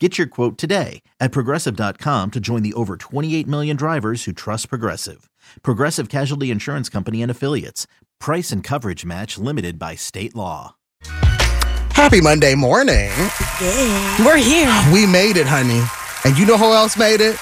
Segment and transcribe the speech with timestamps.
[0.00, 4.68] Get your quote today at progressive.com to join the over 28 million drivers who trust
[4.68, 5.30] Progressive.
[5.62, 7.86] Progressive Casualty Insurance Company and Affiliates.
[8.18, 10.74] Price and coverage match limited by state law.
[11.04, 13.08] Happy Monday morning.
[14.18, 14.92] We're here.
[14.92, 15.80] We made it, honey.
[16.24, 17.36] And you know who else made it?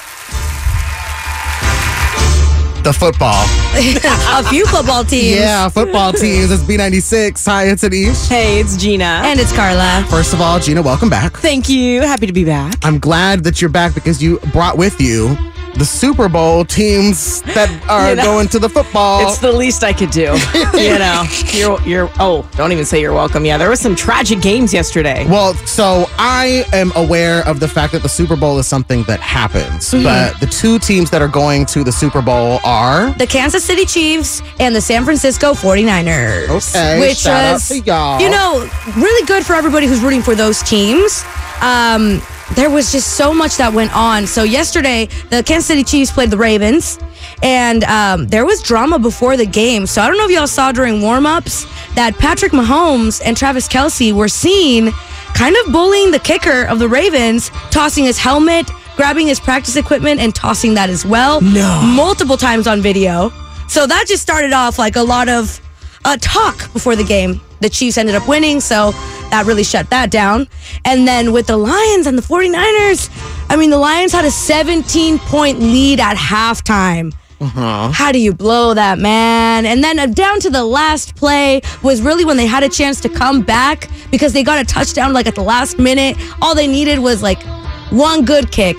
[2.83, 3.45] The football.
[3.75, 5.37] a few football teams.
[5.37, 6.51] Yeah, football teams.
[6.51, 7.47] It's B96.
[7.47, 8.29] Hi, it's Anish.
[8.29, 9.23] Hey, it's Gina.
[9.25, 10.05] And it's Carla.
[10.11, 11.37] First of all, Gina, welcome back.
[11.37, 12.01] Thank you.
[12.01, 12.75] Happy to be back.
[12.83, 15.37] I'm glad that you're back because you brought with you
[15.75, 19.27] the Super Bowl teams that are You know, going to the football.
[19.27, 20.37] It's the least I could do.
[20.79, 22.11] you know, you're you're.
[22.21, 23.45] Oh, don't even say you're welcome.
[23.45, 25.27] Yeah, there was some tragic games yesterday.
[25.29, 29.21] Well, so I am aware of the fact that the Super Bowl is something that
[29.21, 30.05] happens, Mm-hmm.
[30.05, 33.85] but the two teams that are going to the Super Bowl are The Kansas City
[33.87, 36.49] Chiefs and the San Francisco 49ers.
[36.75, 38.21] Okay, Which shout out was, to y'all.
[38.21, 41.25] you know, really good for everybody who's rooting for those teams.
[41.61, 42.21] Um,
[42.55, 44.27] there was just so much that went on.
[44.27, 46.99] So yesterday, the Kansas City Chiefs played the Ravens,
[47.43, 49.87] and um, there was drama before the game.
[49.87, 54.13] So I don't know if y'all saw during warm-ups that Patrick Mahomes and Travis Kelce
[54.13, 54.93] were seen
[55.35, 60.21] kind of bullying the kicker of the Ravens, tossing his helmet, grabbing his practice equipment,
[60.21, 61.41] and tossing that as well.
[61.41, 61.81] No.
[61.83, 63.33] Multiple times on video.
[63.69, 65.59] So that just started off like a lot of
[66.05, 67.41] uh, talk before the game.
[67.61, 68.91] The Chiefs ended up winning, so
[69.31, 70.49] that really shut that down.
[70.85, 73.09] And then with the Lions and the 49ers,
[73.49, 77.13] I mean, the Lions had a 17 point lead at halftime.
[77.41, 79.67] How do you blow that, man?
[79.67, 83.01] And then uh, down to the last play was really when they had a chance
[83.01, 86.17] to come back because they got a touchdown like at the last minute.
[86.41, 87.43] All they needed was like
[87.91, 88.77] one good kick,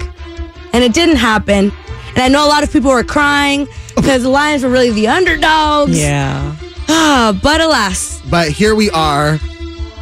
[0.71, 1.73] and it didn't happen.
[2.09, 5.07] And I know a lot of people were crying because the Lions were really the
[5.07, 5.99] underdogs.
[5.99, 6.55] Yeah.
[6.89, 9.39] Ah, but alas, But here we are,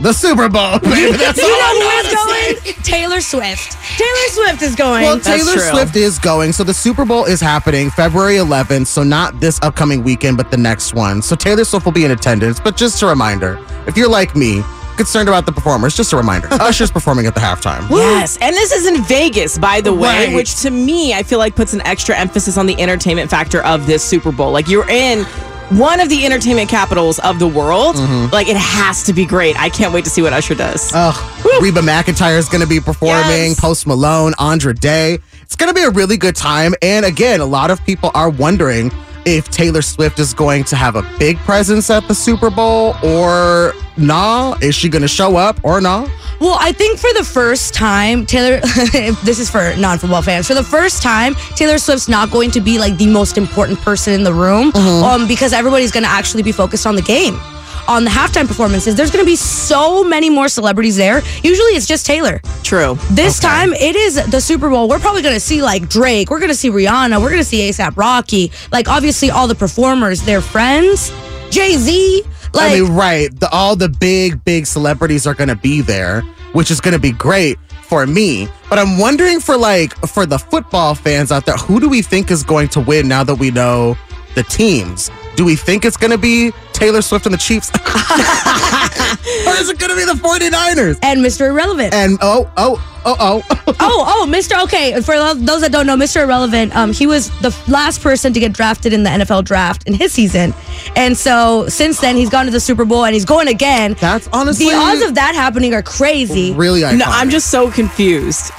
[0.02, 0.80] the Super Bowl.
[0.80, 1.16] baby.
[1.18, 2.76] That's you all know I who gotta is going?
[2.76, 2.82] say.
[2.84, 3.78] Taylor Swift.
[3.98, 5.04] Taylor Swift is going.
[5.04, 5.62] Well, That's Taylor true.
[5.70, 6.54] Swift is going.
[6.54, 8.88] So the Super Bowl is happening February 11th.
[8.88, 11.22] So not this upcoming weekend, but the next one.
[11.22, 12.60] So Taylor Swift will be in attendance.
[12.60, 14.64] But just a reminder, if you're like me,
[14.98, 16.48] concerned about the performers, just a reminder.
[16.52, 17.88] Usher's performing at the halftime.
[17.92, 20.36] Yes, and this is in Vegas, by the way, Right.
[20.36, 23.86] which to me I feel like puts an extra emphasis on the entertainment factor of
[23.86, 24.52] this Super Bowl.
[24.52, 25.26] Like you're in
[25.72, 27.96] one of the entertainment capitals of the world.
[27.96, 28.34] Mm-hmm.
[28.34, 29.60] Like it has to be great.
[29.60, 30.92] I can't wait to see what Usher does.
[30.94, 33.52] Ugh, Reba McEntire is going to be performing.
[33.52, 33.60] Yes.
[33.60, 35.20] Post Malone, Andra Day.
[35.42, 36.74] It's going to be a really good time.
[36.82, 38.92] And again, a lot of people are wondering
[39.26, 43.74] if Taylor Swift is going to have a big presence at the Super Bowl or
[43.98, 44.58] nah.
[44.62, 46.08] Is she going to show up or nah?
[46.40, 48.60] Well, I think for the first time, Taylor,
[49.24, 52.60] this is for non football fans, for the first time, Taylor Swift's not going to
[52.60, 56.42] be like the most important person in the room um, because everybody's going to actually
[56.42, 57.40] be focused on the game.
[57.88, 61.22] On the halftime performances, there's going to be so many more celebrities there.
[61.44, 62.40] Usually it's just Taylor.
[62.64, 62.98] True.
[63.12, 64.88] This time it is the Super Bowl.
[64.88, 66.30] We're probably going to see like Drake.
[66.30, 67.22] We're going to see Rihanna.
[67.22, 68.52] We're going to see ASAP Rocky.
[68.72, 71.12] Like obviously all the performers, their friends,
[71.50, 72.24] Jay Z.
[72.54, 73.40] Like, I mean, right.
[73.40, 76.22] The, all the big, big celebrities are going to be there,
[76.54, 78.48] which is going to be great for me.
[78.70, 82.32] But I'm wondering for like for the football fans out there, who do we think
[82.32, 83.98] is going to win now that we know
[84.36, 85.12] the teams?
[85.36, 86.52] Do we think it's going to be
[86.82, 87.70] Taylor Swift and the Chiefs?
[89.48, 90.98] or is it going to be the 49ers?
[91.04, 91.48] and Mr.
[91.48, 91.94] Irrelevant.
[91.94, 93.44] And oh, oh, oh, oh.
[93.68, 94.64] oh, oh, Mr.
[94.64, 96.24] Okay, for those that don't know, Mr.
[96.24, 99.94] Irrelevant, um, he was the last person to get drafted in the NFL draft in
[99.94, 100.56] his season,
[100.96, 103.96] and so since then he's gone to the Super Bowl and he's going again.
[104.00, 106.52] That's honestly the odds of that happening are crazy.
[106.54, 106.98] really iconic.
[106.98, 108.52] No, I'm just so confused.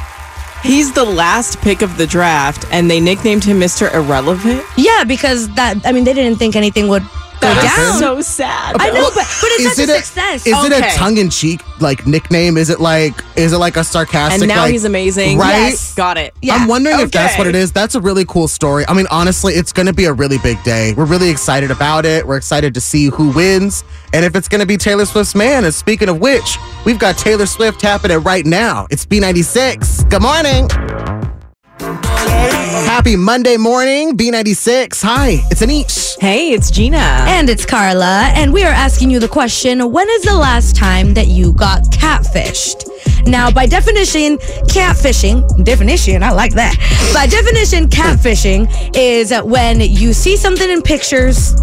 [0.62, 3.92] He's the last pick of the draft, and they nicknamed him Mr.
[3.92, 4.62] Irrelevant.
[4.76, 7.02] Yeah, because that I mean they didn't think anything would
[7.42, 7.98] go That's down.
[7.98, 8.76] so sad.
[8.80, 10.46] I know, but but it's Is such it a success.
[10.46, 10.90] Is it a Okay.
[10.96, 12.56] tongue in cheek like nickname?
[12.56, 14.42] Is it like is it like a sarcastic?
[14.42, 15.38] and now like, he's amazing.
[15.38, 15.70] right?
[15.70, 15.94] Yes.
[15.94, 16.34] Got it.
[16.42, 16.54] Yeah.
[16.54, 17.72] I'm wondering if that's what it is.
[17.72, 18.84] That's a really cool story.
[18.88, 20.94] I mean, honestly, it's going to be a really big day.
[20.94, 22.26] We're really excited about it.
[22.26, 25.64] We're excited to see who wins and if it's going to be Taylor Swift's man.
[25.64, 28.86] And speaking of which, we've got Taylor Swift tapping it right now.
[28.90, 30.08] It's B96.
[30.08, 32.11] Good morning.
[32.22, 35.02] Happy Monday morning, B96.
[35.02, 36.18] Hi, it's Anish.
[36.20, 36.96] Hey, it's Gina.
[36.98, 41.14] And it's Carla, and we are asking you the question when is the last time
[41.14, 42.88] that you got catfished?
[43.26, 44.38] Now, by definition,
[44.68, 46.76] catfishing, definition, I like that.
[47.12, 51.54] By definition, catfishing is when you see something in pictures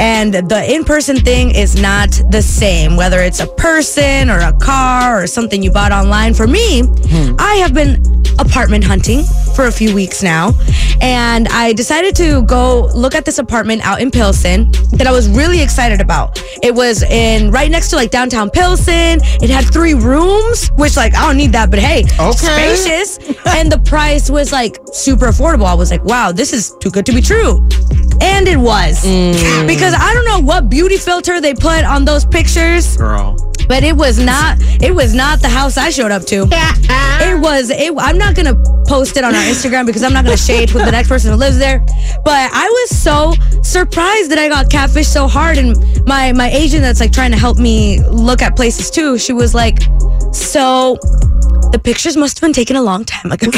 [0.00, 4.52] and the in person thing is not the same, whether it's a person or a
[4.52, 6.34] car or something you bought online.
[6.34, 7.36] For me, hmm.
[7.38, 8.02] I have been
[8.38, 9.24] apartment hunting
[9.56, 10.52] for a few weeks now,
[11.00, 15.28] and I decided to go look at this apartment out in Pilsen that I was
[15.28, 16.42] really excited about.
[16.62, 19.20] It was in right next to like downtown Pilsen.
[19.42, 22.74] It had three rooms, which like I don't need that, but hey, Okay.
[22.74, 23.18] spacious.
[23.46, 25.66] and the price was like super affordable.
[25.66, 27.58] I was like, wow, this is too good to be true.
[28.20, 29.04] And it was.
[29.04, 29.66] Mm.
[29.68, 33.36] Because I don't know what beauty filter they put on those pictures Girl.
[33.68, 36.46] but it was not it was not the house I showed up to.
[36.50, 38.56] it was it, I'm not gonna
[38.88, 41.36] post it on our Instagram because I'm not gonna shade with the next person who
[41.36, 41.80] lives there.
[42.24, 46.82] But I was so surprised that I got catfished so hard and my my agent
[46.82, 49.80] that's like trying to help me look at places too, she was like,
[50.32, 50.96] So
[51.72, 53.46] the pictures must have been taken a long time ago.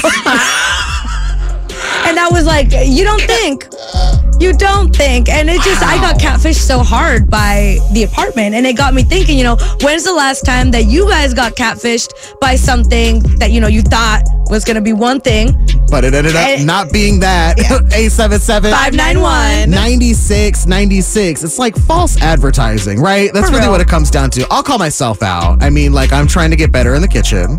[2.06, 3.68] and I was like, You don't think?
[4.40, 5.28] You don't think.
[5.28, 8.54] And it just, I got catfished so hard by the apartment.
[8.54, 11.56] And it got me thinking, you know, when's the last time that you guys got
[11.56, 15.48] catfished by something that, you know, you thought was going to be one thing?
[15.90, 16.64] But it ended up Eh.
[16.64, 17.58] not being that.
[17.60, 19.70] 877 591.
[19.70, 23.72] 96 96 it's like false advertising right that's For really real.
[23.72, 26.56] what it comes down to i'll call myself out i mean like i'm trying to
[26.56, 27.58] get better in the kitchen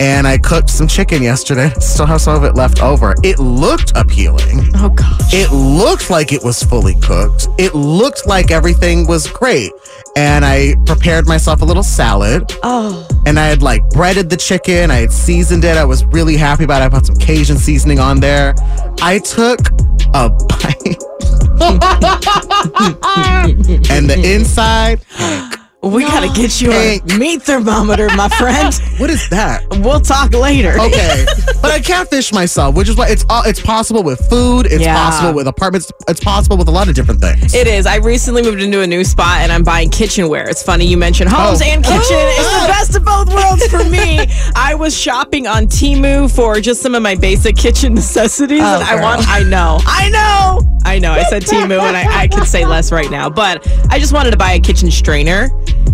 [0.00, 3.92] and i cooked some chicken yesterday still have some of it left over it looked
[3.96, 5.32] appealing oh gosh.
[5.32, 9.72] it looked like it was fully cooked it looked like everything was great
[10.16, 14.90] and i prepared myself a little salad Oh, and I had like breaded the chicken.
[14.90, 15.76] I had seasoned it.
[15.76, 16.86] I was really happy about it.
[16.86, 18.54] I put some Cajun seasoning on there.
[19.02, 19.60] I took
[20.14, 21.02] a bite.
[23.90, 25.00] and the inside,
[25.80, 28.74] we gotta get you a meat thermometer, my friend.
[28.98, 29.62] what is that?
[29.78, 30.72] we'll talk later.
[30.80, 31.24] Okay,
[31.62, 34.66] but I catfish myself, which is why it's all it's possible with food.
[34.66, 34.96] It's Yeah.
[34.96, 35.90] possible with apartments.
[36.08, 37.54] It's possible with a lot of different things.
[37.54, 37.86] It is.
[37.86, 40.48] I recently moved into a new spot and I'm buying kitchenware.
[40.48, 41.64] It's funny you mentioned homes Oh.
[41.64, 42.02] and kitchen.
[42.10, 42.34] Oh.
[42.38, 44.26] It's the best of both worlds for me.
[44.56, 48.62] I was shopping on Temu for just some of my basic kitchen necessities.
[48.62, 51.12] Oh, and I want, I know, I know, I know.
[51.12, 54.32] I said Temu and I, I could say less right now, but I just wanted
[54.32, 55.50] to buy a kitchen strainer.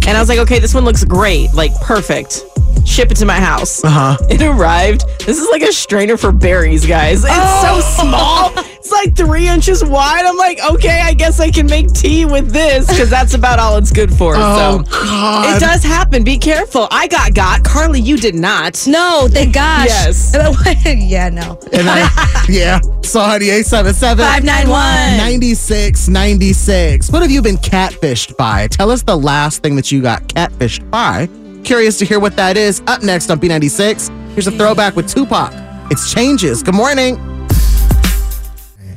[0.07, 2.45] And I was like, okay, this one looks great, like perfect.
[2.85, 3.83] Ship it to my house.
[3.85, 4.17] Uh-huh.
[4.31, 5.05] It arrived.
[5.21, 7.25] This is like a strainer for berries, guys.
[7.25, 7.81] It's Oh.
[7.81, 8.53] so small.
[8.85, 10.27] It's like three inches wide.
[10.27, 13.79] I'm like, okay, I guess I can make tea with this because that's about all
[13.79, 14.35] it's good for.
[14.37, 15.57] Oh so God!
[15.57, 16.23] it does happen.
[16.23, 16.87] Be careful.
[16.91, 17.65] I got got.
[17.65, 18.87] Carly, you did not.
[18.87, 19.87] no, thank gosh.
[19.87, 20.37] Yes.
[20.87, 21.59] yeah, no.
[21.73, 22.81] And I, yeah.
[23.03, 25.17] So, honey, 877 591.
[25.17, 27.11] 96 96.
[27.11, 28.69] What have you been catfished by?
[28.69, 31.27] Tell us the last thing that you got catfished by.
[31.65, 32.83] Curious to hear what that is.
[32.87, 35.53] Up next on B96, here's a throwback with Tupac.
[35.91, 36.63] It's Changes.
[36.63, 37.34] Good morning.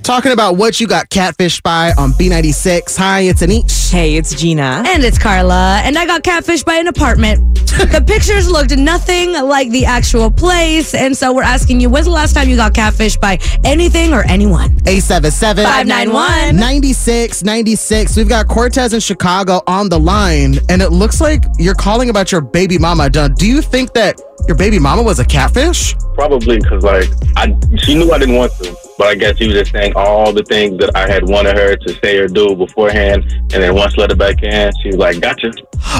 [0.08, 2.96] Talking about what you got catfished by on B96.
[2.96, 3.92] Hi, it's Anish.
[3.92, 4.82] Hey, it's Gina.
[4.88, 7.56] And it's Carla, and I got catfished by an apartment.
[7.68, 12.14] the pictures looked nothing like the actual place, and so we're asking you, when's the
[12.14, 14.72] last time you got catfished by anything or anyone?
[14.88, 16.56] 877 591.
[16.56, 18.16] 96 96.
[18.16, 22.32] We've got Cortez in Chicago on the line, and it looks like you're calling about
[22.32, 23.10] your baby mama.
[23.10, 25.96] Do do you think that your baby mama was a catfish?
[26.14, 29.56] Probably because like I, she knew I didn't want to, but I guess she was
[29.56, 33.24] just saying all the things that I had wanted her to say or do beforehand,
[33.32, 35.52] and then once let her back in, she was like, "Gotcha."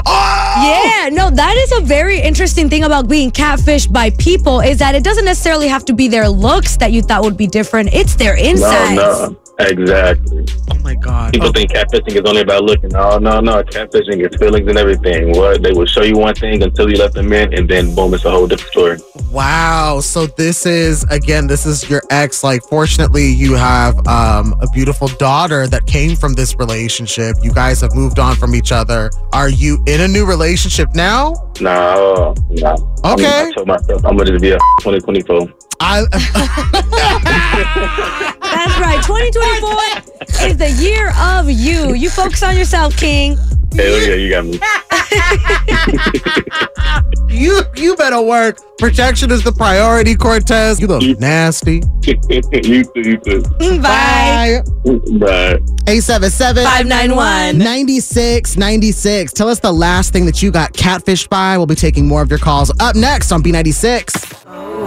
[0.06, 0.38] Oh!
[0.58, 4.96] Yeah, no, that is a very interesting thing about being catfished by people is that
[4.96, 7.94] it doesn't necessarily have to be their looks that you thought would be different.
[7.94, 10.46] It's their No, no, exactly.
[10.72, 11.34] Oh my God.
[11.34, 12.90] People think catfishing is only about looking.
[12.90, 13.64] No, no, no.
[13.64, 15.32] Catfishing is feelings and everything.
[15.32, 18.14] What they will show you one thing until you let them in, and then boom,
[18.14, 18.98] it's a whole different story.
[19.32, 20.00] Wow.
[20.02, 22.44] So this is again, this is your ex.
[22.44, 27.36] Like, fortunately, you have um, a beautiful daughter that came from this relationship.
[27.42, 29.10] You guys have moved on from each other.
[29.34, 31.34] Are you in a new relationship now?
[31.60, 32.74] No, no.
[33.06, 33.48] Okay.
[33.48, 35.67] I told myself I'm gonna be a 2024.
[35.80, 36.02] I
[38.42, 39.02] That's right.
[39.04, 40.48] 2024.
[40.48, 41.94] is the year of you.
[41.94, 43.38] You focus on yourself, King.
[43.76, 44.60] Hell yeah, you got me.
[47.30, 48.58] You you better work.
[48.80, 50.80] Protection is the priority, Cortez.
[50.80, 51.82] You look nasty.
[52.04, 53.42] you too, you too.
[53.80, 54.62] Bye.
[55.20, 55.60] Bye.
[55.88, 57.58] 877 591.
[57.60, 59.34] 9696.
[59.34, 61.58] Tell us the last thing that you got catfished by.
[61.58, 64.27] We'll be taking more of your calls up next on B96.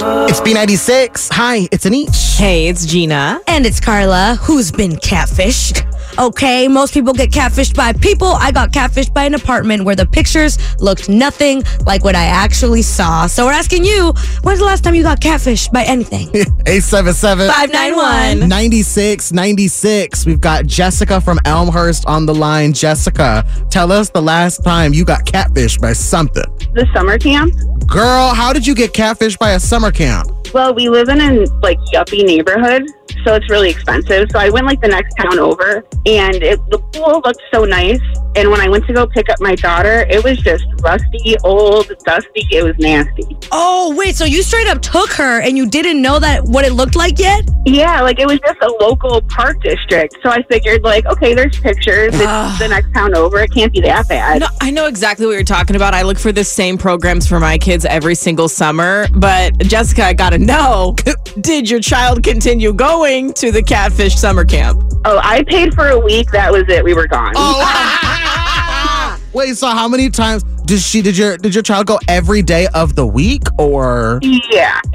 [0.03, 1.29] It's B96.
[1.33, 2.39] Hi, it's Anish.
[2.39, 3.39] Hey, it's Gina.
[3.47, 5.90] And it's Carla, who's been catfished.
[6.21, 8.27] Okay, most people get catfished by people.
[8.29, 12.83] I got catfished by an apartment where the pictures looked nothing like what I actually
[12.83, 13.27] saw.
[13.27, 14.13] So we're asking you,
[14.43, 16.29] when's the last time you got catfished by anything?
[16.67, 18.49] 877 591.
[18.51, 20.27] 9696.
[20.27, 22.75] We've got Jessica from Elmhurst on the line.
[22.75, 26.45] Jessica, tell us the last time you got catfished by something.
[26.75, 27.55] the summer camp.
[27.87, 30.31] Girl, how did you get catfished by a summer camp?
[30.53, 32.83] Well, we live in a like yuppie neighborhood,
[33.25, 34.29] so it's really expensive.
[34.31, 38.01] So I went like the next town over, and it, the pool looked so nice.
[38.37, 41.93] And when I went to go pick up my daughter, it was just rusty, old,
[42.05, 42.47] dusty.
[42.51, 43.37] It was nasty.
[43.53, 46.73] oh, wait, so you straight up took her and you didn't know that what it
[46.73, 47.49] looked like yet?
[47.67, 50.17] Yeah, like it was just a local park district.
[50.23, 52.15] So I figured, like, okay, there's pictures.
[52.15, 53.41] It's the next town over.
[53.41, 54.41] It can't be that bad.
[54.41, 55.95] No, I know exactly what you're talking about.
[55.95, 59.07] I look for the same programs for my kids every single summer.
[59.15, 60.95] But Jessica, I gotta know
[61.41, 64.83] did your child continue going to the catfish summer camp?
[65.07, 66.31] Oh, I paid for a week.
[66.33, 66.85] That was it.
[66.85, 67.33] We were gone.
[67.35, 69.17] Oh.
[69.33, 72.67] Wait, so how many times did she did your did your child go every day
[72.75, 74.81] of the week or Yeah.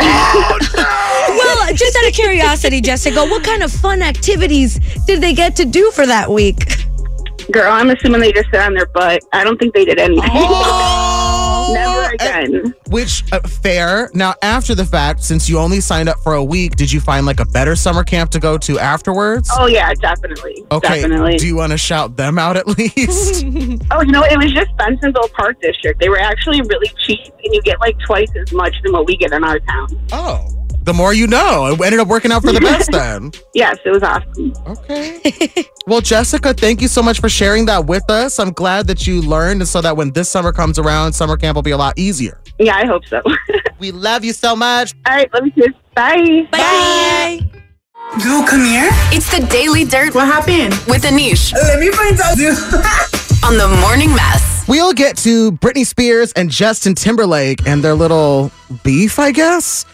[0.77, 5.55] Oh, well, just out of curiosity, Jessica, what kind of fun activities did they get
[5.55, 6.57] to do for that week?
[7.51, 9.23] Girl, I'm assuming they just sat on their butt.
[9.33, 10.29] I don't think they did anything.
[10.31, 11.04] Oh!
[12.15, 12.73] Again.
[12.89, 14.09] Which uh, fair.
[14.13, 17.25] Now after the fact, since you only signed up for a week, did you find
[17.25, 19.49] like a better summer camp to go to afterwards?
[19.57, 20.65] Oh yeah, definitely.
[20.71, 21.01] okay.
[21.01, 21.37] Definitely.
[21.37, 23.45] Do you want to shout them out at least?
[23.91, 25.99] oh, you know, it was just Bensenville Park District.
[25.99, 29.15] They were actually really cheap, and you get like twice as much than what we
[29.17, 29.87] get in our town.
[30.11, 30.47] oh.
[30.85, 31.65] The more you know.
[31.73, 33.31] It ended up working out for the best then.
[33.55, 34.53] Yes, it was awesome.
[34.67, 35.65] Okay.
[35.87, 38.37] well, Jessica, thank you so much for sharing that with us.
[38.37, 41.55] I'm glad that you learned and so that when this summer comes around, summer camp
[41.55, 42.41] will be a lot easier.
[42.59, 43.21] Yeah, I hope so.
[43.79, 44.93] We love you so much.
[45.07, 45.73] right, love you too.
[45.95, 46.47] Bye.
[46.51, 47.39] Bye.
[48.23, 48.87] Girl, come here.
[49.11, 50.73] It's the Daily Dirt What happened?
[50.87, 52.37] with Anish Let me find out.
[53.43, 54.63] on the Morning Mess.
[54.67, 58.49] We'll get to Britney Spears and Justin Timberlake and their little
[58.83, 59.85] beef, I guess.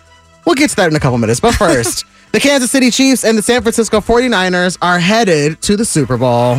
[0.45, 1.39] We'll get to that in a couple minutes.
[1.39, 5.85] But first, the Kansas City Chiefs and the San Francisco 49ers are headed to the
[5.85, 6.57] Super Bowl.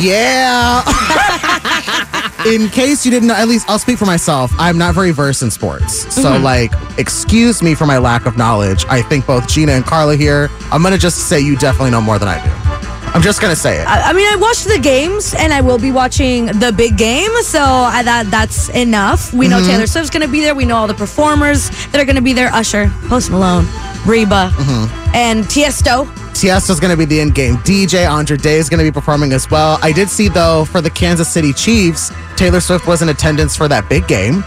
[0.00, 0.82] Yeah.
[2.46, 4.52] in case you didn't know, at least I'll speak for myself.
[4.58, 6.12] I'm not very versed in sports.
[6.14, 6.44] So, mm-hmm.
[6.44, 8.84] like, excuse me for my lack of knowledge.
[8.88, 12.00] I think both Gina and Carla here, I'm going to just say you definitely know
[12.00, 12.93] more than I do.
[13.14, 13.86] I'm just going to say it.
[13.86, 17.30] I I mean, I watched the games, and I will be watching the big game,
[17.42, 19.32] so I, that that's enough.
[19.32, 19.70] We know mm-hmm.
[19.70, 20.54] Taylor Swift's going to be there.
[20.54, 23.66] We know all the performers that are going to be there: Usher, Post Malone,
[24.04, 25.14] Reba, mm-hmm.
[25.14, 26.06] and Tiesto.
[26.34, 28.10] Tiesto's going to be the in-game DJ.
[28.10, 29.78] Andra Day is going to be performing as well.
[29.82, 33.68] I did see though for the Kansas City Chiefs, Taylor Swift was in attendance for
[33.68, 34.42] that big game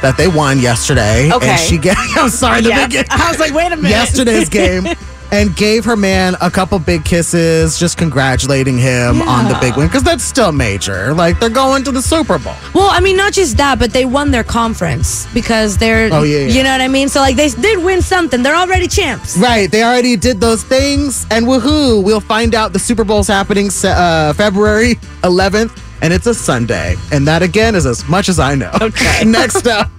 [0.00, 1.30] that they won yesterday.
[1.32, 1.48] Okay.
[1.50, 2.86] And she gave, I'm sorry, the Yeah.
[2.86, 3.04] big game.
[3.10, 3.90] I was like, wait a minute.
[3.90, 4.84] yesterday's game.
[5.32, 9.86] And gave her man a couple big kisses, just congratulating him on the big win
[9.86, 11.14] because that's still major.
[11.14, 12.54] Like they're going to the Super Bowl.
[12.74, 16.38] Well, I mean, not just that, but they won their conference because they're, Oh, yeah,
[16.38, 16.46] yeah.
[16.48, 17.08] you know what I mean.
[17.08, 18.42] So like, they did win something.
[18.42, 19.36] They're already champs.
[19.38, 22.02] Right, they already did those things, and woohoo!
[22.02, 27.26] We'll find out the Super Bowl's happening uh, February 11th, and it's a Sunday, and
[27.28, 28.72] that again is as much as I know.
[28.80, 29.24] Okay.
[29.26, 29.90] Next up.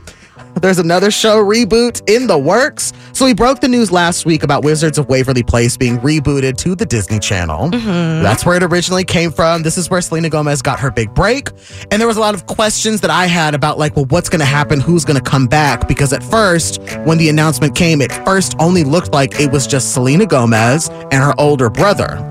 [0.61, 2.93] There's another show reboot in the works.
[3.13, 6.75] So we broke the news last week about Wizards of Waverly Place being rebooted to
[6.75, 7.71] the Disney Channel.
[7.71, 8.21] Mm-hmm.
[8.23, 9.63] That's where it originally came from.
[9.63, 11.49] This is where Selena Gomez got her big break.
[11.89, 14.39] And there was a lot of questions that I had about like, well, what's going
[14.39, 14.79] to happen?
[14.79, 15.87] Who's going to come back?
[15.87, 19.93] Because at first, when the announcement came, it first only looked like it was just
[19.93, 22.27] Selena Gomez and her older brother.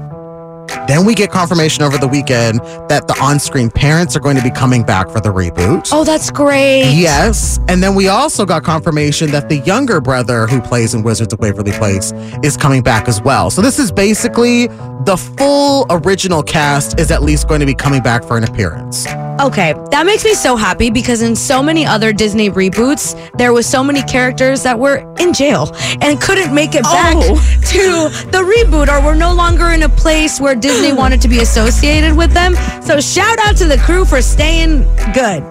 [0.87, 4.51] Then we get confirmation over the weekend that the on-screen parents are going to be
[4.51, 5.89] coming back for the reboot.
[5.93, 6.93] Oh, that's great.
[6.93, 7.59] Yes.
[7.69, 11.41] And then we also got confirmation that the younger brother who plays in Wizards of
[11.41, 12.13] Waverly Place
[12.43, 13.51] is coming back as well.
[13.51, 14.67] So this is basically
[15.05, 19.07] the full original cast is at least going to be coming back for an appearance.
[19.41, 23.67] Okay, that makes me so happy because in so many other Disney reboots, there was
[23.67, 27.35] so many characters that were in jail and couldn't make it back Oh.
[27.71, 31.41] to the reboot or were no longer in a place where Disney wanted to be
[31.41, 32.55] associated with them.
[32.83, 34.83] So shout out to the crew for staying
[35.15, 35.43] good.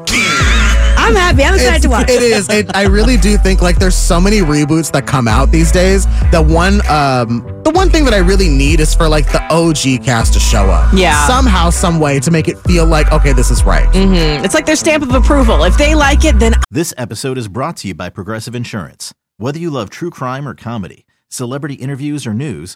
[1.02, 1.44] I'm I'm happy.
[1.44, 2.10] I'm excited It's- to watch.
[2.10, 2.48] It is.
[2.50, 6.06] It, I really do think like there's so many reboots that come out these days.
[6.32, 10.04] The one, um, the one thing that I really need is for like the OG
[10.06, 10.94] cast to show up.
[10.94, 11.26] Yeah.
[11.26, 13.88] Somehow, some way to make it feel like okay, this is right.
[13.94, 15.64] Mm, It's like their stamp of approval.
[15.64, 19.14] If they like it, then This episode is brought to you by Progressive Insurance.
[19.38, 22.76] Whether you love true crime or comedy, celebrity interviews or news,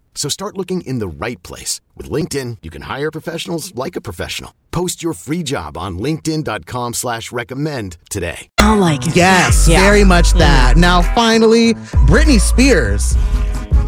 [0.13, 1.81] So start looking in the right place.
[1.95, 4.53] With LinkedIn, you can hire professionals like a professional.
[4.71, 8.47] Post your free job on linkedin.com slash recommend today.
[8.59, 9.15] I like it.
[9.15, 9.81] Yes, Yeah.
[9.81, 10.39] very much mm-hmm.
[10.39, 10.77] that.
[10.77, 11.73] Now, finally,
[12.07, 13.15] Britney Spears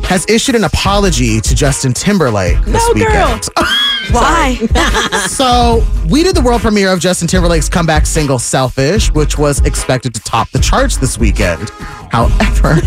[0.05, 3.39] has issued an apology to Justin Timberlake this No, girl.
[4.11, 4.55] Why?
[5.27, 10.13] so we did the world premiere of Justin Timberlake's comeback single "Selfish," which was expected
[10.15, 11.69] to top the charts this weekend.
[12.11, 12.81] However,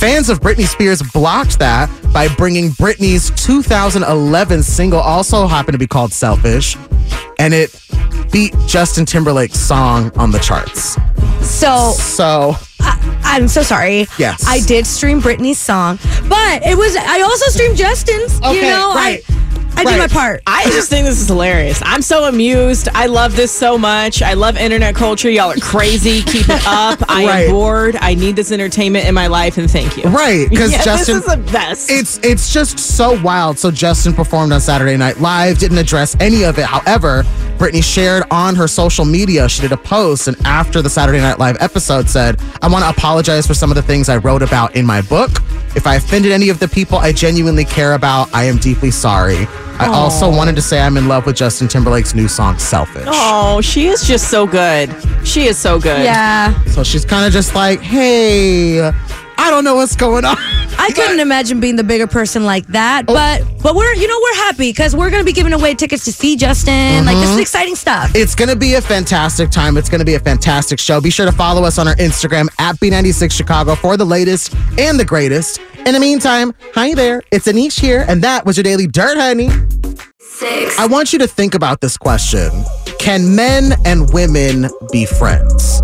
[0.00, 5.86] fans of Britney Spears blocked that by bringing Britney's 2011 single, also happened to be
[5.86, 6.76] called "Selfish,"
[7.38, 7.78] and it
[8.32, 10.96] beat Justin Timberlake's song on the charts.
[11.42, 12.54] So So
[13.24, 14.06] I'm so sorry.
[14.18, 14.44] Yes.
[14.46, 18.40] I did stream Britney's song, but it was I also streamed Justin's.
[18.40, 19.22] you Okay, know, right.
[19.28, 19.39] I
[19.80, 20.42] I did my part.
[20.46, 21.80] I just think this is hilarious.
[21.84, 22.88] I'm so amused.
[22.94, 24.22] I love this so much.
[24.22, 25.30] I love internet culture.
[25.30, 26.22] Y'all are crazy.
[26.22, 26.98] Keep it up.
[27.08, 27.44] I Right.
[27.46, 27.96] am bored.
[28.00, 30.04] I need this entertainment in my life, and thank you.
[30.04, 31.16] Right, because Yeah, Justin.
[31.16, 31.90] this is the best.
[31.90, 33.58] It's it's just so wild.
[33.58, 36.64] So Justin performed on Saturday Night Live, didn't address any of it.
[36.64, 37.22] However,
[37.58, 41.38] Britney shared on her social media, she did a post, and after the Saturday Night
[41.38, 44.76] Live episode, said, "I want to apologize for some of the things I wrote about
[44.76, 45.30] in my book.
[45.76, 49.46] If I offended any of the people I genuinely care about, I am deeply sorry.
[49.80, 53.04] I also wanted to say I'm in love with Justin Timberlake's new song, Selfish.
[53.06, 54.94] oh, she is just so good.
[55.24, 56.04] She is so good.
[56.04, 56.52] yeah.
[56.64, 58.92] So she's kind of just like, hey,
[59.42, 60.36] I don't know what's going on.
[60.38, 63.14] I couldn't imagine being the bigger person like that, Oh.
[63.14, 66.12] but but we're you know we're happy because we're gonna be giving away tickets to
[66.12, 67.04] see Justin.
[67.04, 67.20] Like Mm-hmm.
[67.22, 68.10] this is exciting stuff.
[68.14, 69.76] It's going to be a fantastic time.
[69.76, 71.00] It's going to be a fantastic show.
[71.00, 74.98] Be sure to follow us on our Instagram at B96 Chicago for the latest and
[74.98, 75.60] the greatest.
[75.86, 77.22] In the meantime, hi there.
[77.32, 79.48] It's Anish here, and that was your daily dirt, honey.
[80.32, 80.78] Six.
[80.78, 82.50] I want you to think about this question
[82.98, 85.82] Can men and women be friends?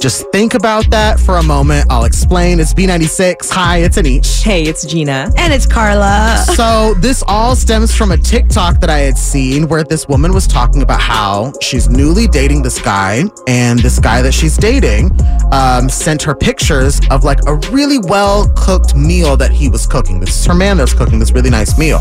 [0.00, 1.84] Just think about that for a moment.
[1.90, 2.60] I'll explain.
[2.60, 3.50] It's B96.
[3.50, 4.44] Hi, it's Anish.
[4.44, 5.28] Hey, it's Gina.
[5.36, 6.44] And it's Carla.
[6.54, 10.46] So this all stems from a TikTok that I had seen where this woman was
[10.46, 15.10] talking about how she's newly dating this guy, and this guy that she's dating
[15.50, 20.20] um, sent her pictures of like a really well cooked meal that he was cooking.
[20.20, 21.98] This is her man that's cooking this really nice meal.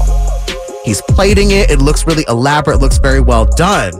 [0.87, 1.69] He's plating it.
[1.69, 3.91] It looks really elaborate, looks very well done.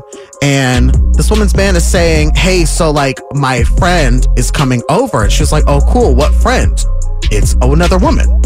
[0.42, 5.24] And this woman's man is saying, Hey, so like my friend is coming over.
[5.24, 6.16] And she's like, Oh, cool.
[6.16, 6.82] What friend?
[7.24, 8.42] It's oh, another woman.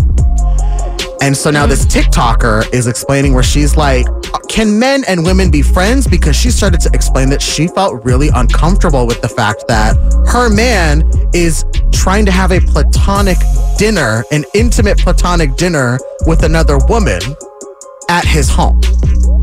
[1.22, 4.08] And so now this TikToker is explaining where she's like,
[4.50, 6.08] can men and women be friends?
[6.08, 10.50] Because she started to explain that she felt really uncomfortable with the fact that her
[10.50, 13.38] man is trying to have a platonic
[13.78, 17.22] dinner, an intimate platonic dinner with another woman
[18.12, 18.82] at his home.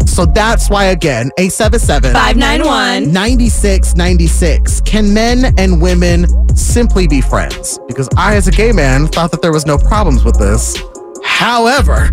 [0.06, 3.12] So that's why, again, 877 591.
[3.12, 4.80] 9696.
[4.82, 6.26] Can men and women
[6.56, 7.78] simply be friends?
[7.88, 10.76] Because I, as a gay man, thought that there was no problems with this.
[11.24, 12.10] However,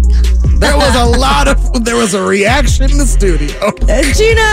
[0.60, 3.58] there was a lot of there was a reaction in the studio.
[3.58, 4.50] Uh, Gina,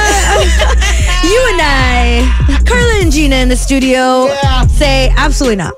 [1.30, 4.66] you and I, Carla and Gina in the studio Yeah.
[4.66, 5.74] say absolutely not.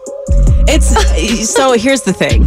[0.67, 0.89] It's
[1.53, 2.47] so here's the thing.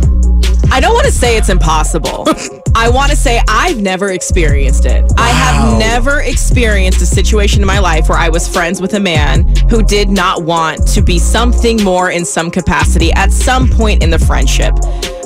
[0.69, 2.25] I don't want to say it's impossible.
[2.75, 5.03] I want to say I've never experienced it.
[5.17, 8.99] I have never experienced a situation in my life where I was friends with a
[8.99, 14.03] man who did not want to be something more in some capacity at some point
[14.03, 14.73] in the friendship.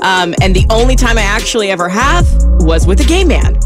[0.02, 2.26] Um, and the only time I actually ever have
[2.62, 3.60] was with a gay man.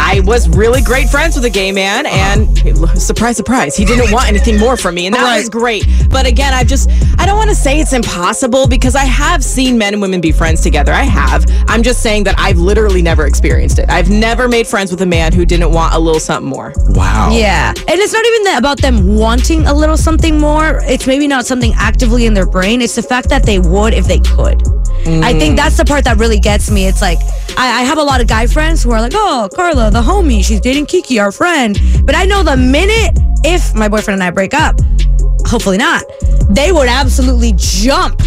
[0.00, 2.58] I was really great friends with a gay man, and
[3.00, 5.84] surprise, surprise, he didn't want anything more from me, and that was great.
[6.08, 9.76] But again, I just, I don't want to say it's impossible because I have seen
[9.78, 10.92] men and women be friends together.
[10.92, 11.44] I have.
[11.68, 13.90] I'm just saying that I've literally never experienced it.
[13.90, 16.72] I've never made friends with a man who didn't want a little something more.
[16.88, 17.30] Wow.
[17.32, 17.68] Yeah.
[17.76, 20.80] And it's not even that about them wanting a little something more.
[20.84, 22.80] It's maybe not something actively in their brain.
[22.80, 24.62] It's the fact that they would if they could.
[25.06, 25.56] I think mm.
[25.56, 26.86] that's the part that really gets me.
[26.86, 27.18] It's like,
[27.56, 29.48] I, I have a lot of guy friends who are like, oh,
[29.90, 31.78] The homie, she's dating Kiki, our friend.
[32.04, 33.10] But I know the minute
[33.44, 34.78] if my boyfriend and I break up,
[35.46, 36.02] hopefully not,
[36.48, 38.20] they would absolutely jump.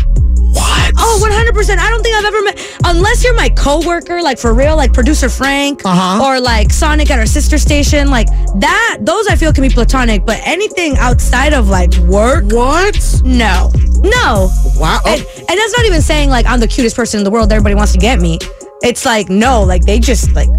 [0.54, 0.93] What?
[0.97, 1.78] Oh, 100%.
[1.80, 5.30] I don't think I've ever met, unless you're my coworker, like for real, like producer
[5.30, 6.23] Frank, Uh-huh.
[6.23, 8.28] or like Sonic at our sister station, like
[8.60, 13.21] that, those I feel can be platonic, but anything outside of like work, What?
[13.23, 13.71] no.
[14.04, 14.49] No.
[14.78, 14.99] Wow.
[15.06, 17.73] And, and that's not even saying like I'm the cutest person in the world, everybody
[17.76, 18.38] wants to get me.
[18.82, 20.49] It's like, no, like they just like,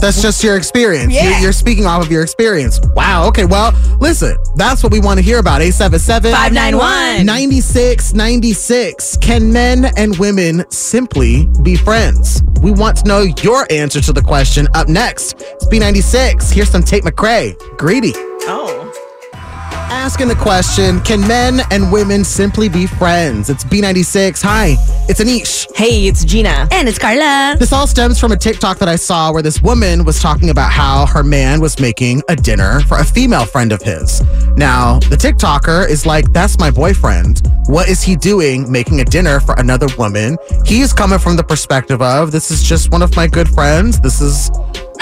[0.00, 1.12] That's just your experience.
[1.12, 1.30] Yeah.
[1.30, 2.80] You're, you're speaking off of your experience.
[2.94, 3.26] Wow.
[3.28, 3.44] Okay.
[3.44, 5.60] Well, listen, that's what we want to hear about.
[5.60, 7.26] 877 591.
[7.26, 9.16] 9696.
[9.18, 12.42] Can men and women simply be friends?
[12.62, 14.68] We want to know your answer to the question.
[14.74, 16.52] Up next, it's B96.
[16.52, 17.56] Here's some Tate McRae.
[17.76, 18.12] Greedy.
[18.50, 18.87] Oh.
[19.90, 23.48] Asking the question Can men and women simply be friends?
[23.50, 24.42] It's B96.
[24.42, 24.76] Hi,
[25.08, 25.66] it's Anish.
[25.74, 26.68] Hey, it's Gina.
[26.72, 27.56] and it's Carla.
[27.58, 30.70] This all stems from a TikTok that I saw where this woman was talking about
[30.70, 34.22] how her man was making a dinner for a female friend of his.
[34.56, 37.42] Now, the TikToker is like, That's my boyfriend.
[37.66, 40.36] What is he doing making a dinner for another woman?
[40.64, 44.00] He's coming from the perspective of, This is just one of my good friends.
[44.00, 44.50] This is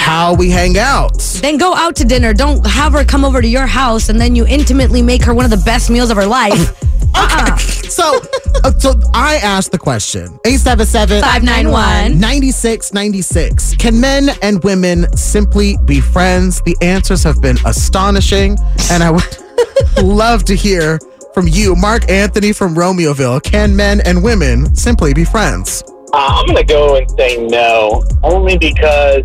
[0.07, 1.19] how we hang out.
[1.42, 2.33] Then go out to dinner.
[2.33, 5.45] Don't have her come over to your house and then you intimately make her one
[5.45, 6.81] of the best meals of her life.
[7.14, 7.57] uh-uh.
[7.57, 8.21] So,
[8.62, 12.21] uh, so I asked the question 877 591.
[12.21, 13.75] 9696.
[13.75, 16.62] Can men and women simply be friends?
[16.62, 18.57] The answers have been astonishing,
[18.92, 19.25] and I would
[20.05, 21.01] love to hear
[21.35, 23.42] from you, Mark Anthony from Romeoville.
[23.42, 25.83] Can men and women simply be friends?
[26.12, 29.25] Uh, I'm going to go and say no, only because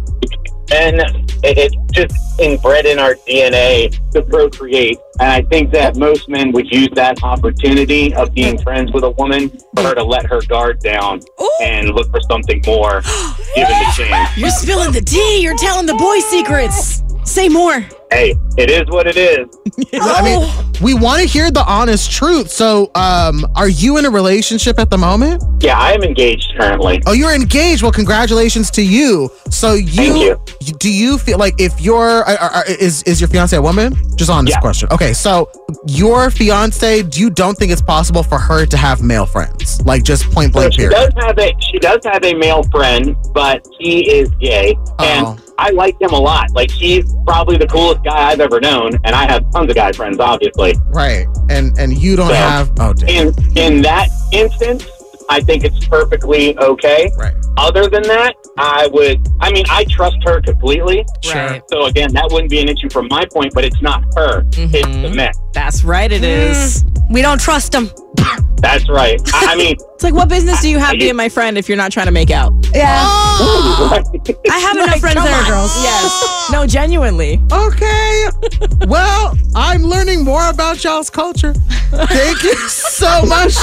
[0.72, 1.02] men,
[1.44, 4.98] it's just inbred in our DNA to procreate.
[5.20, 9.12] And I think that most men would use that opportunity of being friends with a
[9.12, 11.22] woman for her to let her guard down
[11.62, 13.02] and look for something more
[13.56, 14.38] given the chance.
[14.38, 15.42] You're spilling the tea.
[15.42, 17.04] You're telling the boy secrets.
[17.24, 17.82] Say more.
[18.12, 19.48] Hey, it is what it is.
[19.94, 20.71] I mean, oh.
[20.82, 22.50] We want to hear the honest truth.
[22.52, 25.44] So, um, are you in a relationship at the moment?
[25.62, 27.02] Yeah, I am engaged currently.
[27.06, 27.84] Oh, you're engaged.
[27.84, 29.30] Well, congratulations to you.
[29.50, 30.40] So you, you.
[30.80, 33.56] do you feel like if you're are, uh, are- uh, uh, is is your fiance
[33.56, 33.94] a woman?
[34.16, 34.60] Just on this Yeah.
[34.62, 34.90] question.
[34.92, 35.50] Okay, so
[35.88, 39.82] your fiance, do you don't think it's possible for her to have male friends?
[39.86, 40.96] Like just point So blank she period.
[40.96, 45.04] does have a she does have a male friend, but he is gay, Oh.
[45.06, 46.50] and I like him a lot.
[46.54, 49.92] Like he's probably the coolest guy I've ever known, and I have tons of guy
[49.92, 50.74] friends, obviously.
[50.88, 51.28] Right.
[51.50, 53.28] And and you don't So, have oh damn.
[53.28, 54.88] In in that instance,
[55.30, 57.12] I think it's perfectly okay.
[57.16, 57.36] Right.
[57.58, 59.28] Other than that, I would.
[59.40, 61.06] I mean, I trust her completely.
[61.32, 61.62] Right.
[61.70, 64.42] So again, that wouldn't be an issue from my point, but it's not her.
[64.42, 64.76] Mm-hmm.
[64.76, 65.32] It's the men.
[65.54, 66.50] That's right, it mm.
[66.50, 66.84] is.
[67.12, 67.92] We don't trust them.
[68.58, 69.22] That's right.
[69.34, 71.78] I, I mean, It's like, what business do you have being my friend if you're
[71.78, 72.52] not trying to make out?
[72.74, 73.04] Yeah.
[73.06, 74.02] Oh!
[74.50, 75.72] I have enough friends come that are girls.
[75.84, 76.50] Yes.
[76.52, 77.40] No, genuinely.
[77.52, 78.26] Okay.
[78.88, 81.54] well, I'm learning more about y'all's culture.
[81.92, 83.54] Thank you so much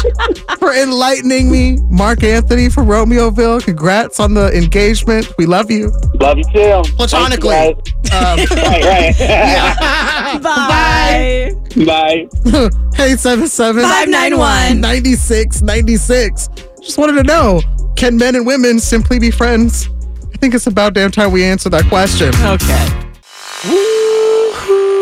[0.60, 3.64] for enlightening me, Mark Anthony from Romeoville.
[3.64, 5.32] Congrats on the engagement.
[5.38, 5.90] We love you.
[6.20, 6.82] love you too.
[6.94, 7.50] Platonically.
[7.50, 8.50] Thank you, Um, guys.
[8.50, 10.42] right, right.
[10.42, 11.52] Bye.
[11.84, 12.28] Bye.
[12.96, 14.80] hey, 77 591.
[14.80, 16.27] 96 96.
[16.36, 17.60] Just wanted to know
[17.96, 19.88] can men and women simply be friends?
[20.32, 22.28] I think it's about damn time we answer that question.
[22.28, 23.08] Okay.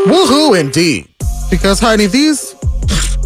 [0.07, 1.09] Woohoo, indeed.
[1.51, 2.56] Because, honey, these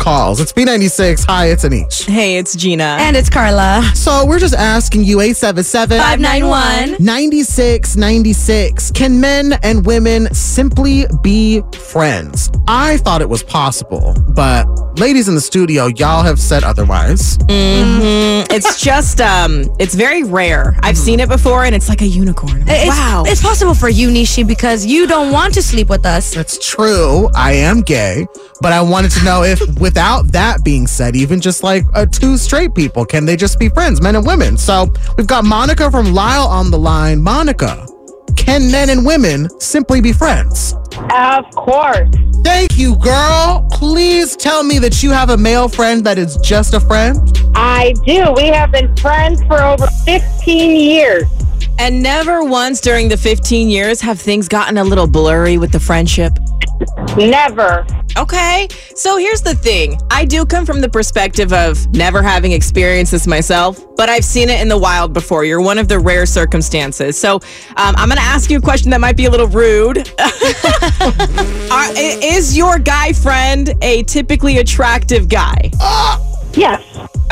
[0.01, 1.27] calls, it's B96.
[1.29, 2.07] Hi, it's Anish.
[2.09, 2.97] Hey, it's Gina.
[3.01, 3.83] And it's Carla.
[3.95, 6.97] So we're just asking you 877 591.
[7.05, 8.91] 9696.
[8.93, 12.51] Can men and women simply be friends?
[12.67, 14.65] I thought it was possible, but
[14.99, 17.37] ladies in the studio, y'all have said otherwise.
[17.39, 18.47] Mhm.
[18.51, 20.77] It's just, um, it's very rare.
[20.83, 22.65] I've seen it before, and it's like a unicorn.
[22.67, 23.25] It's, wow.
[23.27, 26.33] It's possible for you, Nishi, because you don't want to sleep with us.
[26.35, 27.29] That's true.
[27.35, 28.27] I am gay,
[28.63, 29.61] but I wanted to know if,
[29.91, 33.69] without that being said, even just like uh, two straight people, can they just be
[33.69, 34.57] friends, men and women?
[34.57, 37.21] So we've got Monica from Lisle on the line.
[37.21, 37.89] Monica,
[38.37, 40.75] can men and women simply be friends?
[41.13, 42.09] Of course.
[42.45, 43.67] Thank you, girl.
[43.73, 47.19] Please tell me that you have a male friend that is just a friend.
[47.57, 48.33] I do.
[48.37, 51.25] We have been friends for over 15 years.
[51.81, 55.81] And never once during the 15 years have things gotten a little blurry with the
[55.81, 56.35] friendship.
[57.17, 57.87] Never.
[58.19, 58.69] Okay.
[58.95, 63.27] So here's the thing I do come from the perspective of never having experienced this
[63.27, 65.47] myself, but I've seen it in the wild before.
[65.47, 67.19] You're one of the rare circumstances.
[67.19, 69.97] So um, I'm going to ask you a question that might be a little rude.
[71.71, 75.71] Are, is your guy friend a typically attractive guy?
[76.55, 76.83] Yes.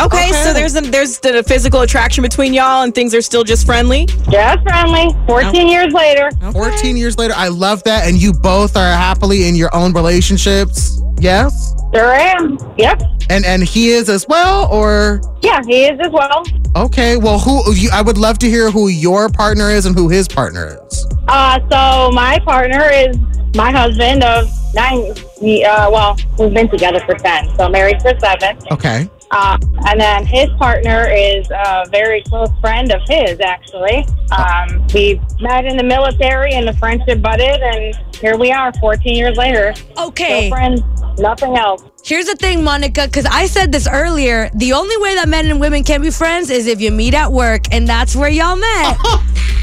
[0.01, 3.67] Okay, so there's a, there's a physical attraction between y'all, and things are still just
[3.67, 4.07] friendly.
[4.31, 5.09] Just friendly.
[5.27, 6.31] 14 years later.
[6.53, 8.07] 14 years later, I love that.
[8.07, 11.01] And you both are happily in your own relationships.
[11.21, 11.75] Yes?
[11.95, 12.59] Sure am.
[12.77, 13.03] Yep.
[13.31, 16.45] And and he is as well, or Yeah, he is as well.
[16.77, 17.17] okay.
[17.17, 20.29] Well, who you, I would love to hear who your partner is and who his
[20.29, 21.07] partner is.
[21.29, 23.17] Uh, so my partner is
[23.55, 25.11] my husband of nine.
[25.41, 28.57] Uh, well, we've been together for 10, so married for seven.
[28.71, 29.09] Okay.
[29.31, 34.07] Uh, and then his partner is a very close friend of his, actually.
[34.33, 39.15] Um, we met in the military and the friendship budded, and here we are 14
[39.15, 39.75] years later.
[39.99, 40.47] Okay.
[40.47, 40.81] Still friends,
[41.19, 41.83] nothing else.
[42.05, 44.51] Here's the thing, Monica, because I said this earlier.
[44.55, 47.31] The only way that men and women can be friends is if you meet at
[47.31, 48.97] work, and that's where y'all met.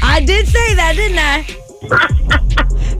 [0.02, 2.42] I did say that, didn't I?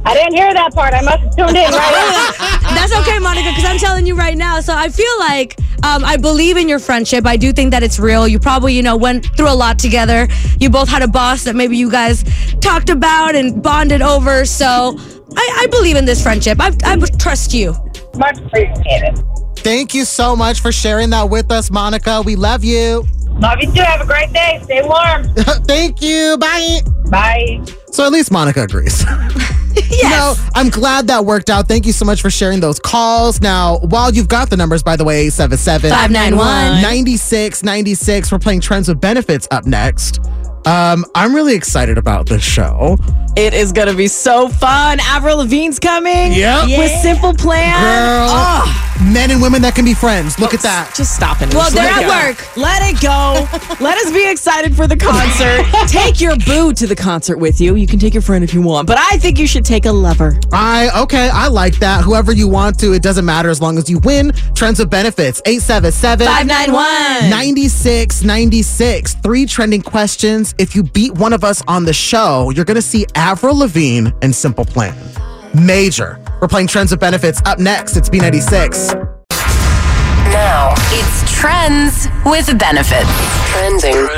[0.07, 0.95] I didn't hear that part.
[0.95, 4.61] I must have tuned in right That's okay, Monica, because I'm telling you right now.
[4.61, 7.27] So I feel like um, I believe in your friendship.
[7.27, 8.29] I do think that it's real.
[8.29, 10.29] You probably, you know, went through a lot together.
[10.61, 12.25] You both had a boss that maybe you guys
[12.61, 14.45] talked about and bonded over.
[14.45, 14.97] So
[15.37, 16.59] I, I believe in this friendship.
[16.61, 17.75] I, I trust you.
[18.16, 19.19] Much appreciated.
[19.57, 22.23] Thank you so much for sharing that with us, Monica.
[22.23, 23.05] We love you.
[23.38, 23.83] Love you too.
[23.83, 24.61] Have a great day.
[24.62, 25.25] Stay warm.
[25.66, 26.37] Thank you.
[26.38, 26.81] Bye.
[27.11, 27.64] Bye.
[27.90, 29.05] So at least Monica agrees.
[29.75, 30.03] yes.
[30.03, 31.68] You know, I'm glad that worked out.
[31.68, 33.40] Thank you so much for sharing those calls.
[33.40, 38.88] Now, while you've got the numbers, by the way, 877 591 9696, we're playing Trends
[38.88, 40.20] with Benefits up next.
[40.66, 42.98] Um, I'm really excited about this show.
[43.37, 44.98] It is going to be so fun.
[45.00, 46.33] Avril Lavigne's coming.
[46.33, 46.68] Yep.
[46.79, 47.79] With Simple Plan.
[47.81, 50.38] Girl, Oh, men and women that can be friends.
[50.40, 50.92] Look at that.
[50.96, 51.52] just stop it.
[51.55, 52.09] Well, Just they're at go.
[52.09, 52.57] work.
[52.57, 53.46] Let it go.
[53.85, 55.66] Let us be excited for the concert.
[55.88, 57.76] take your boo to the concert with you.
[57.76, 59.92] You can take your friend if you want, but I think you should take a
[59.92, 60.40] lover.
[60.52, 62.02] I okay, I like that.
[62.05, 64.33] Whoever you want to, it doesn't matter as long as you win.
[64.55, 65.42] Trends of benefits.
[65.44, 69.14] 877 591 9696.
[69.16, 70.55] Three trending questions.
[70.59, 74.35] If you beat one of us on the show, you're gonna see Avril Lavigne and
[74.35, 74.97] Simple Plan.
[75.55, 76.19] Major.
[76.40, 77.42] We're playing Trends with Benefits.
[77.45, 78.95] Up next, it's B96.
[80.33, 83.11] Now it's Trends with Benefits.
[83.53, 84.09] Trending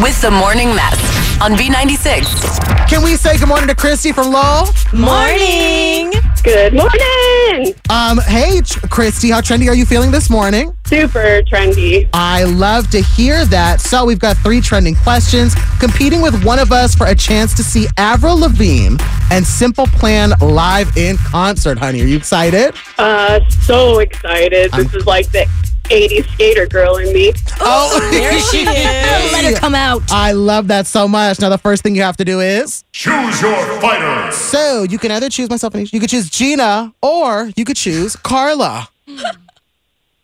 [0.00, 2.88] with the Morning Mess on B96.
[2.88, 4.68] Can we say good morning to Christy from Lowell?
[4.92, 6.10] Morning.
[6.42, 7.74] Good morning.
[7.90, 10.72] Um, hey, Tr- Christy, how trendy are you feeling this morning?
[10.86, 12.08] Super trendy.
[12.12, 13.80] I love to hear that.
[13.80, 17.62] So we've got three trending questions, competing with one of us for a chance to
[17.62, 18.96] see Avril Lavigne
[19.30, 21.78] and Simple Plan live in concert.
[21.78, 22.74] Honey, are you excited?
[22.96, 24.72] Uh, so excited.
[24.72, 25.46] This is like the
[25.88, 27.32] 80s skater girl in me.
[27.60, 29.32] Oh, oh There she is.
[29.32, 30.02] Let her come out.
[30.10, 31.40] I love that so much.
[31.40, 34.32] Now the first thing you have to do is Choose your fighter.
[34.32, 35.92] so you can either choose myself and Anisha.
[35.92, 38.88] You could choose Gina or you could choose Carla.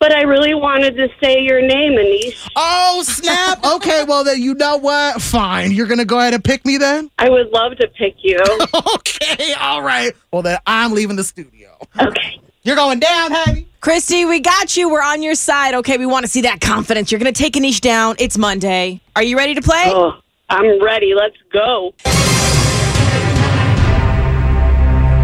[0.01, 2.51] But I really wanted to say your name, Anish.
[2.57, 3.61] Oh snap!
[3.77, 5.23] Okay, well then you know what?
[5.23, 7.11] Fine, you're gonna go ahead and pick me then.
[7.19, 8.39] I would love to pick you.
[8.97, 10.13] Okay, all right.
[10.33, 11.77] Well then I'm leaving the studio.
[12.01, 12.39] okay.
[12.65, 13.69] You're going down, honey.
[13.83, 14.89] Christy, we got you.
[14.89, 15.75] We're on your side.
[15.75, 17.13] Okay, we want to see that confidence.
[17.13, 18.17] You're going to take Anish down.
[18.19, 19.03] It's Monday.
[19.15, 19.85] Are you ready to play?
[19.89, 21.13] Oh, I'm ready.
[21.15, 21.93] Let's go.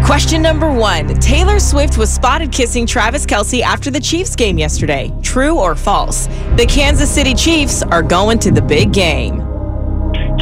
[0.05, 5.11] Question number one Taylor Swift was spotted kissing Travis Kelce after the Chiefs game yesterday.
[5.23, 6.27] True or false?
[6.57, 9.39] The Kansas City Chiefs are going to the big game.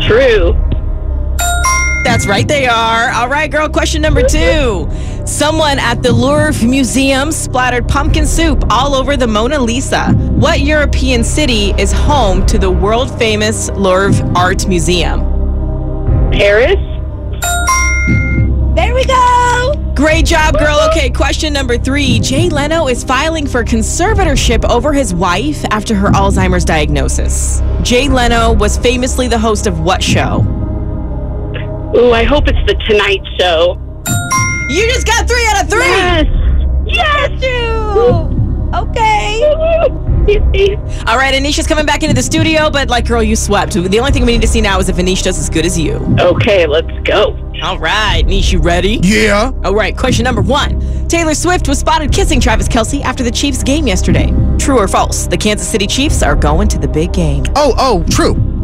[0.01, 0.53] True.
[2.03, 3.11] That's right, they are.
[3.11, 3.69] All right, girl.
[3.69, 4.89] Question number two.
[5.25, 10.11] Someone at the Louvre Museum splattered pumpkin soup all over the Mona Lisa.
[10.13, 15.19] What European city is home to the world famous Louvre Art Museum?
[16.31, 16.75] Paris.
[18.75, 19.93] There we go.
[19.95, 20.79] Great job, girl.
[20.89, 22.19] Okay, question number three.
[22.21, 27.61] Jay Leno is filing for conservatorship over his wife after her Alzheimer's diagnosis.
[27.81, 30.58] Jay Leno was famously the host of what show?
[31.95, 33.77] Ooh, I hope it's the Tonight Show.
[34.69, 35.81] You just got three out of three.
[35.81, 36.25] Yes.
[36.85, 37.41] Yes.
[37.41, 38.39] You.
[38.75, 39.43] Okay.
[41.07, 43.73] All right, Anisha's coming back into the studio, but like, girl, you swept.
[43.73, 45.79] The only thing we need to see now is if Anish does as good as
[45.79, 45.95] you.
[46.19, 47.35] Okay, let's go.
[47.63, 48.99] All right, Anisha, you ready?
[49.01, 49.51] Yeah.
[49.63, 50.79] All right, question number one.
[51.07, 54.31] Taylor Swift was spotted kissing Travis Kelce after the Chiefs game yesterday.
[54.59, 55.25] True or false?
[55.25, 57.45] The Kansas City Chiefs are going to the big game.
[57.55, 58.58] Oh, oh, true.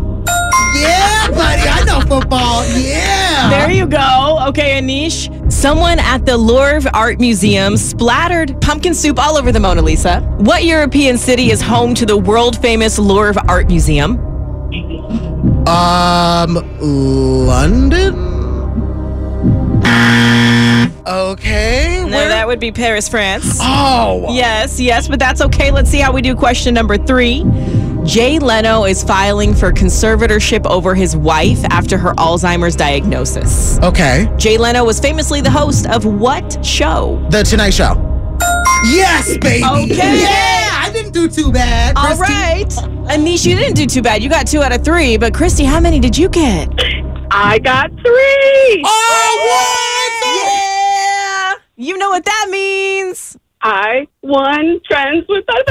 [0.76, 1.62] Yeah, buddy.
[1.68, 2.66] I know football.
[2.68, 3.50] Yeah.
[3.50, 4.46] There you go.
[4.50, 5.30] Okay, Anish.
[5.52, 10.22] Someone at the Louvre Art Museum splattered pumpkin soup all over the Mona Lisa.
[10.40, 14.20] What European city is home to the world famous Louvre Art Museum?
[15.68, 18.14] Um, London?
[21.08, 22.04] Okay.
[22.04, 23.60] No, that would be Paris, France.
[23.62, 24.26] Oh.
[24.30, 25.72] Yes, yes, but that's okay.
[25.72, 27.44] Let's see how we do question number three.
[28.06, 33.80] Jay Leno is filing for conservatorship over his wife after her Alzheimer's diagnosis.
[33.80, 34.32] Okay.
[34.38, 37.26] Jay Leno was famously the host of what show?
[37.32, 37.94] The Tonight Show.
[38.86, 39.64] Yes, baby.
[39.66, 40.22] Okay.
[40.22, 41.96] Yeah, I didn't do too bad.
[41.98, 42.32] All Christy.
[42.34, 42.68] right.
[43.10, 44.22] Anish, you didn't do too bad.
[44.22, 45.18] You got two out of three.
[45.18, 46.70] But Christy, how many did you get?
[47.32, 48.84] I got three.
[48.86, 49.42] Oh,
[50.46, 51.56] Yeah.
[51.86, 53.36] You know what that means.
[53.62, 55.64] I won Trends with the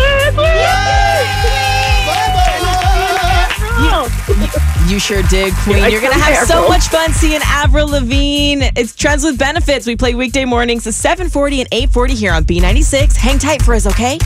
[4.89, 5.83] You sure did, Queen.
[5.83, 8.71] I You're going to come have so much fun seeing Avril Lavigne.
[8.77, 9.87] It's Trends with Benefits.
[9.87, 13.17] We play weekday mornings at 740 and 840 here on B96.
[13.17, 14.19] Hang tight for us, okay?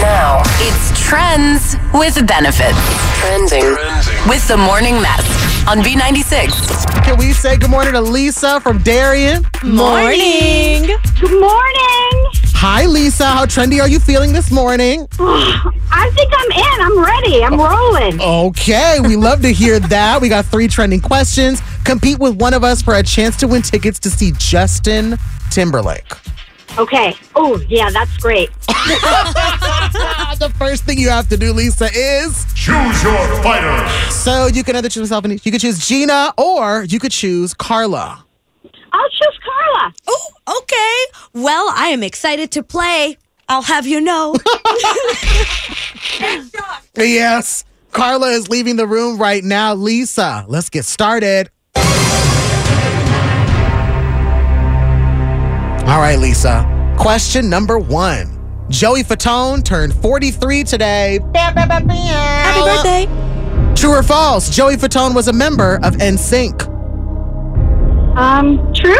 [0.00, 2.78] Now it's Trends with Benefits.
[3.20, 3.76] Trending,
[4.28, 7.04] with the Morning Mess on B96.
[7.04, 9.44] Can we say good morning to Lisa from Darien?
[9.62, 10.82] Morning.
[11.20, 12.26] Good morning.
[12.56, 13.24] Hi, Lisa.
[13.26, 15.06] How trendy are you feeling this morning?
[15.20, 16.80] I think I'm in.
[16.80, 17.44] I'm ready.
[17.44, 18.20] I'm rolling.
[18.20, 20.20] Okay, we love to hear that.
[20.20, 21.62] We got three trending questions.
[21.84, 25.18] Compete with one of us for a chance to win tickets to see Justin
[25.52, 26.12] Timberlake.
[26.78, 27.14] Okay.
[27.36, 28.50] Oh, yeah, that's great.
[30.40, 33.88] the first thing you have to do, Lisa, is Choose your fighter.
[34.10, 37.52] so you can either choose myself and you could choose Gina or you could choose
[37.54, 38.24] Carla.
[38.92, 39.92] I'll choose Carla.
[40.08, 40.28] Oh,
[40.62, 40.96] okay.
[41.34, 43.18] Well, I am excited to play.
[43.48, 44.34] I'll have you know.
[46.96, 49.74] Yes, Carla is leaving the room right now.
[49.74, 51.50] Lisa, let's get started.
[55.86, 56.94] All right, Lisa.
[56.98, 58.39] Question number one.
[58.70, 61.18] Joey Fatone turned 43 today.
[61.34, 63.74] Happy birthday.
[63.74, 64.48] True or false?
[64.48, 66.68] Joey Fatone was a member of NSYNC.
[68.16, 68.94] Um, true?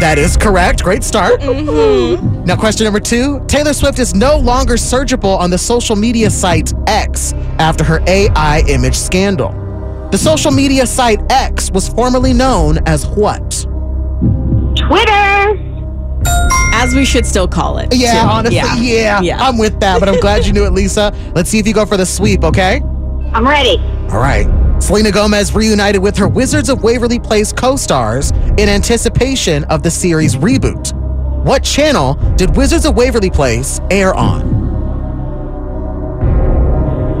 [0.00, 0.82] That is correct.
[0.82, 1.40] Great start.
[1.42, 6.72] Now, question number two Taylor Swift is no longer searchable on the social media site
[6.86, 9.50] X after her AI image scandal.
[10.10, 13.66] The social media site X was formerly known as what?
[14.76, 15.75] Twitter.
[16.72, 17.94] As we should still call it.
[17.94, 18.28] Yeah, too.
[18.28, 19.20] honestly, yeah.
[19.20, 19.42] Yeah.
[19.42, 21.12] I'm with that, but I'm glad you knew it, Lisa.
[21.34, 22.80] Let's see if you go for the sweep, okay?
[23.32, 23.78] I'm ready.
[24.12, 24.46] All right.
[24.80, 29.90] Selena Gomez reunited with her Wizards of Waverly Place co stars in anticipation of the
[29.90, 30.92] series reboot.
[31.44, 34.42] What channel did Wizards of Waverly Place air on?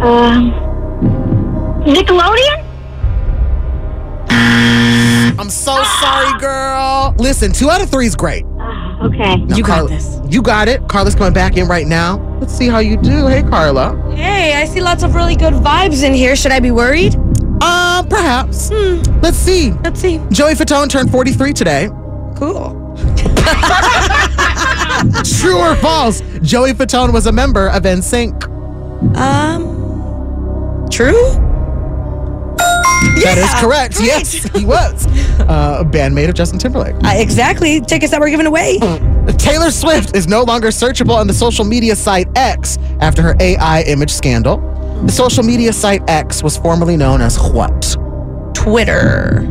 [0.02, 0.52] Um,
[1.84, 2.64] Nickelodeon?
[5.38, 7.14] I'm so sorry, girl.
[7.18, 8.44] Listen, two out of three is great.
[9.06, 9.36] Okay.
[9.36, 10.20] Now, You got this.
[10.28, 10.86] You got it.
[10.88, 12.18] Carla's coming back in right now.
[12.40, 13.26] Let's see how you do.
[13.28, 13.94] Hey, Carla.
[14.14, 16.34] Hey, I see lots of really good vibes in here.
[16.34, 17.14] Should I be worried?
[17.62, 18.70] Um, perhaps.
[18.72, 19.00] Hmm.
[19.20, 19.72] Let's see.
[19.84, 20.20] Let's see.
[20.30, 21.88] Joey Fatone turned 43 today.
[22.36, 22.82] Cool.
[25.38, 26.20] True or false?
[26.42, 28.44] Joey Fatone was a member of NSYNC.
[29.16, 31.14] Um, true?
[33.22, 33.96] That is correct.
[33.96, 34.06] great.
[34.06, 35.06] Yes, he was.
[35.40, 36.94] Uh, a bandmate of Justin Timberlake.
[37.04, 37.80] Uh, exactly.
[37.80, 38.78] Tickets that were given away.
[39.38, 43.82] Taylor Swift is no longer searchable on the social media site X after her AI
[43.82, 44.58] image scandal.
[45.04, 47.96] The social media site X was formerly known as what?
[48.54, 49.46] Twitter.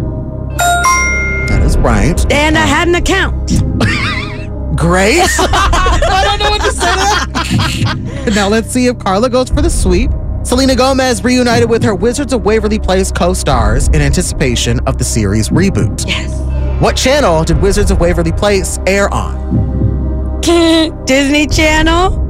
[1.48, 2.20] That is right.
[2.32, 3.48] And I had an account.
[4.76, 5.38] Grace?
[5.40, 8.32] I don't know what to say to that.
[8.36, 10.12] now let's see if Carla goes for the sweep.
[10.46, 15.50] Selena Gomez reunited with her Wizards of Waverly Place co-stars in anticipation of the series
[15.50, 16.06] reboot.
[16.08, 16.32] Yes.
[16.80, 20.40] What channel did Wizards of Waverly Place air on?
[21.06, 22.22] Disney Channel.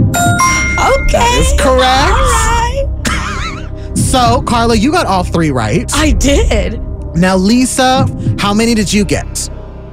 [0.00, 1.12] Okay.
[1.12, 2.10] That is correct.
[2.10, 3.96] All right.
[3.96, 5.88] So, Carla, you got all three right.
[5.94, 6.82] I did.
[7.14, 8.08] Now, Lisa,
[8.40, 9.48] how many did you get?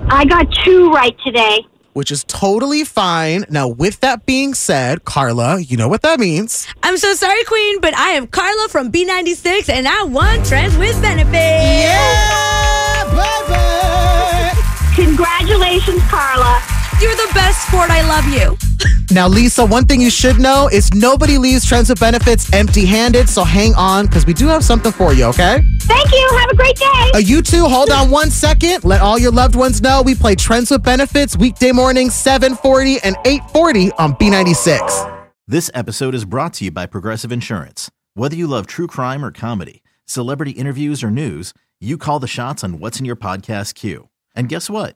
[0.09, 1.59] I got two right today.
[1.97, 3.43] Which is totally fine.
[3.49, 6.67] Now, with that being said, Carla, you know what that means.
[6.83, 11.01] I'm so sorry, Queen, but I am Carla from B96 and I won Trends with
[11.01, 11.33] Benefits.
[11.33, 15.05] Yeah, baby.
[15.07, 16.61] Congratulations, Carla.
[17.01, 17.89] You're the best sport.
[17.89, 18.66] I love you.
[19.11, 23.29] Now, Lisa, one thing you should know is nobody leaves Trends with Benefits empty handed.
[23.29, 25.61] So hang on because we do have something for you, okay?
[25.81, 26.29] Thank you.
[26.39, 27.11] Have a great day.
[27.15, 27.65] Uh, you too.
[27.65, 28.83] hold on one second.
[28.83, 33.15] Let all your loved ones know we play Trends with Benefits weekday mornings 740 and
[33.25, 35.29] 840 on B96.
[35.47, 37.89] This episode is brought to you by Progressive Insurance.
[38.15, 42.63] Whether you love true crime or comedy, celebrity interviews or news, you call the shots
[42.63, 44.09] on what's in your podcast queue.
[44.35, 44.95] And guess what?